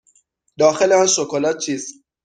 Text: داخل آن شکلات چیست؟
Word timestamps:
داخل 0.57 0.93
آن 0.93 1.07
شکلات 1.07 1.57
چیست؟ 1.57 1.93